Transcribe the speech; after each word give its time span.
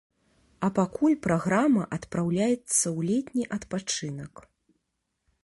А 0.67 0.69
пакуль 0.77 1.17
праграма 1.25 1.83
адпраўляецца 1.97 2.57
ў 2.57 2.99
летні 3.11 3.43
адпачынак. 3.59 4.33